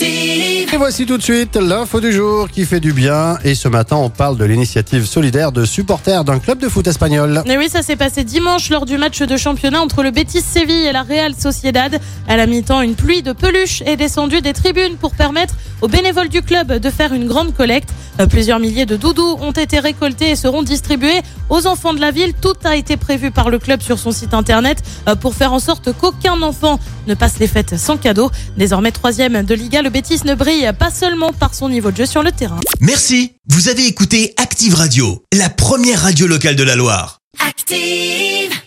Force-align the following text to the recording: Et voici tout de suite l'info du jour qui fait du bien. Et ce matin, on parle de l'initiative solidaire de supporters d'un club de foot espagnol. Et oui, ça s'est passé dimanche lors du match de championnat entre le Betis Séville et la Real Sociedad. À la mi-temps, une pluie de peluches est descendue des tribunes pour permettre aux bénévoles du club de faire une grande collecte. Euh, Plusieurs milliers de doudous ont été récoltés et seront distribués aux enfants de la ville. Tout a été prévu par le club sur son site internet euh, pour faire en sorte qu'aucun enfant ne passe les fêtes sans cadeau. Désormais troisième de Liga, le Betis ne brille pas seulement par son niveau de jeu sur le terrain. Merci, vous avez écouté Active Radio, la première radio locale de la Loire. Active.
Et 0.00 0.76
voici 0.78 1.06
tout 1.06 1.16
de 1.16 1.22
suite 1.22 1.56
l'info 1.56 2.00
du 2.00 2.12
jour 2.12 2.50
qui 2.50 2.64
fait 2.64 2.80
du 2.80 2.92
bien. 2.92 3.38
Et 3.44 3.54
ce 3.54 3.68
matin, 3.68 3.96
on 3.96 4.10
parle 4.10 4.36
de 4.36 4.44
l'initiative 4.44 5.06
solidaire 5.06 5.52
de 5.52 5.64
supporters 5.64 6.24
d'un 6.24 6.38
club 6.40 6.58
de 6.58 6.68
foot 6.68 6.86
espagnol. 6.86 7.42
Et 7.46 7.56
oui, 7.56 7.68
ça 7.68 7.82
s'est 7.82 7.96
passé 7.96 8.24
dimanche 8.24 8.68
lors 8.70 8.84
du 8.84 8.98
match 8.98 9.22
de 9.22 9.36
championnat 9.36 9.80
entre 9.80 10.02
le 10.02 10.10
Betis 10.10 10.40
Séville 10.40 10.86
et 10.86 10.92
la 10.92 11.02
Real 11.02 11.34
Sociedad. 11.34 12.00
À 12.26 12.36
la 12.36 12.46
mi-temps, 12.46 12.80
une 12.82 12.94
pluie 12.94 13.22
de 13.22 13.32
peluches 13.32 13.82
est 13.82 13.96
descendue 13.96 14.40
des 14.40 14.52
tribunes 14.52 14.96
pour 14.96 15.14
permettre 15.14 15.54
aux 15.80 15.88
bénévoles 15.88 16.28
du 16.28 16.42
club 16.42 16.72
de 16.72 16.90
faire 16.90 17.12
une 17.12 17.26
grande 17.26 17.54
collecte. 17.54 17.90
Euh, 18.20 18.26
Plusieurs 18.26 18.58
milliers 18.58 18.86
de 18.86 18.96
doudous 18.96 19.36
ont 19.40 19.52
été 19.52 19.78
récoltés 19.78 20.30
et 20.30 20.36
seront 20.36 20.62
distribués 20.62 21.20
aux 21.48 21.66
enfants 21.66 21.94
de 21.94 22.00
la 22.00 22.10
ville. 22.10 22.32
Tout 22.40 22.54
a 22.64 22.76
été 22.76 22.96
prévu 22.96 23.30
par 23.30 23.50
le 23.50 23.58
club 23.58 23.82
sur 23.82 23.98
son 23.98 24.10
site 24.10 24.34
internet 24.34 24.82
euh, 25.08 25.14
pour 25.14 25.34
faire 25.34 25.52
en 25.52 25.58
sorte 25.58 25.92
qu'aucun 25.92 26.40
enfant 26.42 26.80
ne 27.06 27.14
passe 27.14 27.38
les 27.38 27.46
fêtes 27.46 27.78
sans 27.78 27.96
cadeau. 27.96 28.30
Désormais 28.56 28.90
troisième 28.90 29.42
de 29.42 29.54
Liga, 29.76 29.82
le 29.82 29.90
Betis 29.90 30.24
ne 30.24 30.34
brille 30.34 30.70
pas 30.78 30.90
seulement 30.90 31.34
par 31.34 31.54
son 31.54 31.68
niveau 31.68 31.90
de 31.90 31.96
jeu 31.98 32.06
sur 32.06 32.22
le 32.22 32.32
terrain. 32.32 32.60
Merci, 32.80 33.32
vous 33.46 33.68
avez 33.68 33.86
écouté 33.86 34.32
Active 34.38 34.74
Radio, 34.74 35.22
la 35.34 35.50
première 35.50 36.00
radio 36.00 36.26
locale 36.26 36.56
de 36.56 36.62
la 36.62 36.76
Loire. 36.76 37.18
Active. 37.46 38.65